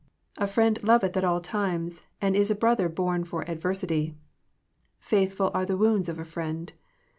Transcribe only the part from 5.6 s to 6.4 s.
the wounds of a